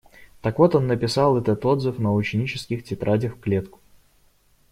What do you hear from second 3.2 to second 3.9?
в клетку.